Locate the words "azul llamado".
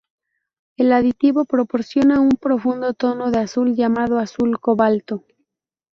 3.37-4.17